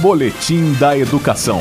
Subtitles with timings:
[0.00, 1.60] Boletim da Educação.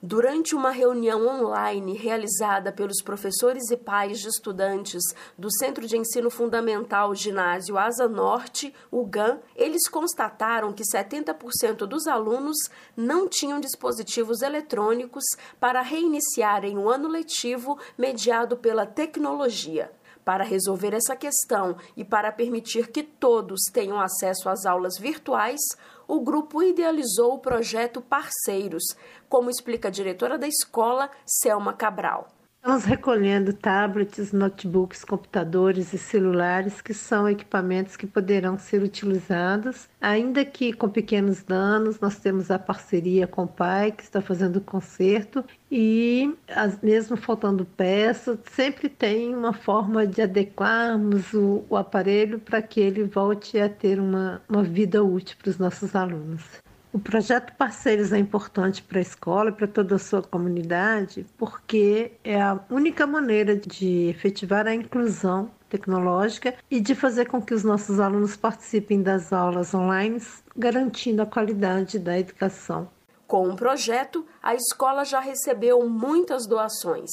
[0.00, 5.02] Durante uma reunião online realizada pelos professores e pais de estudantes
[5.36, 12.06] do Centro de Ensino Fundamental Ginásio Asa Norte, o GAN, eles constataram que 70% dos
[12.06, 12.56] alunos
[12.96, 15.24] não tinham dispositivos eletrônicos
[15.60, 19.92] para reiniciarem o ano letivo mediado pela tecnologia.
[20.24, 25.60] Para resolver essa questão e para permitir que todos tenham acesso às aulas virtuais,
[26.06, 28.82] o grupo idealizou o projeto Parceiros,
[29.28, 32.39] como explica a diretora da escola, Selma Cabral.
[32.62, 40.44] Estamos recolhendo tablets, notebooks, computadores e celulares, que são equipamentos que poderão ser utilizados, ainda
[40.44, 41.98] que com pequenos danos.
[42.00, 46.36] Nós temos a parceria com o pai, que está fazendo o conserto, e
[46.82, 53.04] mesmo faltando peças, sempre tem uma forma de adequarmos o, o aparelho para que ele
[53.04, 56.60] volte a ter uma, uma vida útil para os nossos alunos.
[56.92, 62.12] O projeto Parceiros é importante para a escola e para toda a sua comunidade, porque
[62.24, 67.62] é a única maneira de efetivar a inclusão tecnológica e de fazer com que os
[67.62, 70.20] nossos alunos participem das aulas online,
[70.56, 72.90] garantindo a qualidade da educação.
[73.24, 77.08] Com o projeto, a escola já recebeu muitas doações.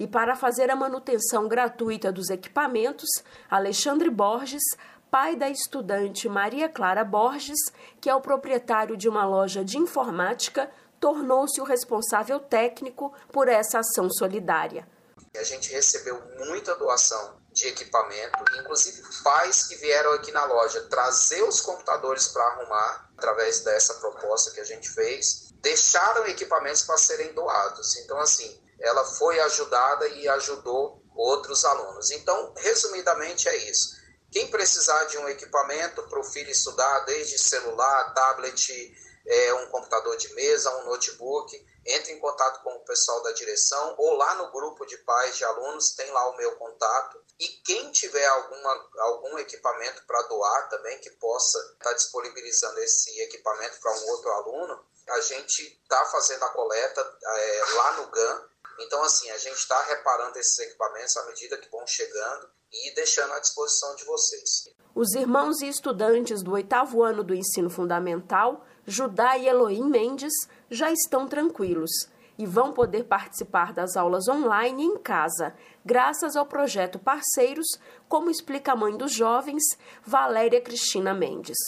[0.00, 3.08] E para fazer a manutenção gratuita dos equipamentos,
[3.48, 4.62] Alexandre Borges
[5.10, 7.58] pai da estudante Maria Clara Borges,
[8.00, 13.80] que é o proprietário de uma loja de informática, tornou-se o responsável técnico por essa
[13.80, 14.86] ação solidária.
[15.36, 21.42] A gente recebeu muita doação de equipamento, inclusive pais que vieram aqui na loja trazer
[21.42, 27.32] os computadores para arrumar, através dessa proposta que a gente fez, deixaram equipamentos para serem
[27.32, 27.96] doados.
[27.96, 32.10] Então, assim, ela foi ajudada e ajudou outros alunos.
[32.12, 33.99] Então, resumidamente, é isso
[34.30, 40.16] quem precisar de um equipamento para o filho estudar, desde celular, tablet, é, um computador
[40.16, 44.50] de mesa, um notebook, entre em contato com o pessoal da direção ou lá no
[44.52, 47.22] grupo de pais de alunos, tem lá o meu contato.
[47.38, 53.18] E quem tiver alguma, algum equipamento para doar também, que possa estar tá disponibilizando esse
[53.22, 58.49] equipamento para um outro aluno, a gente está fazendo a coleta é, lá no GAN.
[58.80, 63.32] Então, assim, a gente está reparando esses equipamentos à medida que vão chegando e deixando
[63.32, 64.70] à disposição de vocês.
[64.94, 70.32] Os irmãos e estudantes do oitavo ano do ensino fundamental, Judá e Elohim Mendes,
[70.70, 71.90] já estão tranquilos
[72.38, 75.54] e vão poder participar das aulas online em casa,
[75.84, 77.66] graças ao projeto Parceiros,
[78.08, 79.62] como explica a mãe dos jovens,
[80.02, 81.58] Valéria Cristina Mendes.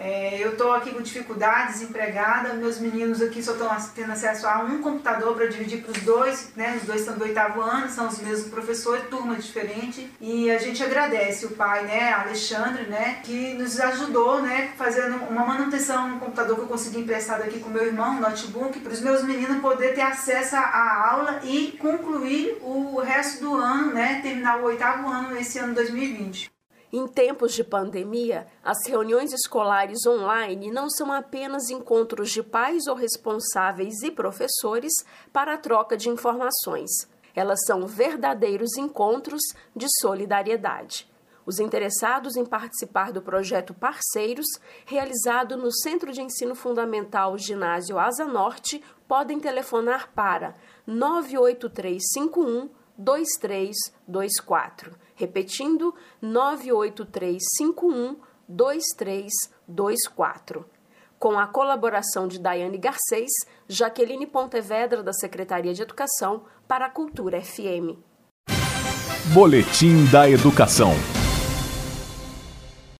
[0.00, 4.60] É, eu estou aqui com dificuldade, desempregada, meus meninos aqui só estão tendo acesso a
[4.60, 6.76] um computador para dividir para os dois, né?
[6.80, 10.08] Os dois estão do oitavo ano, são os mesmos professores, turma diferente.
[10.20, 15.44] E a gente agradece o pai, né, Alexandre, né, que nos ajudou, né, fazendo uma
[15.44, 19.24] manutenção no computador que eu consegui emprestado aqui com meu irmão, notebook, para os meus
[19.24, 24.66] meninos poder ter acesso à aula e concluir o resto do ano, né, terminar o
[24.66, 26.57] oitavo ano esse ano 2020.
[26.90, 32.94] Em tempos de pandemia, as reuniões escolares online não são apenas encontros de pais ou
[32.94, 34.92] responsáveis e professores
[35.30, 36.90] para a troca de informações.
[37.34, 39.42] Elas são verdadeiros encontros
[39.76, 41.06] de solidariedade.
[41.44, 44.46] Os interessados em participar do projeto Parceiros,
[44.86, 50.54] realizado no Centro de Ensino Fundamental Ginásio Asa Norte, podem telefonar para
[50.86, 54.96] 98351 2324.
[55.14, 58.16] Repetindo, 98351
[58.48, 60.66] 2324.
[61.18, 63.28] Com a colaboração de Daiane Garcês,
[63.68, 67.98] Jaqueline Pontevedra, da Secretaria de Educação, para a Cultura FM.
[69.34, 70.92] Boletim da Educação.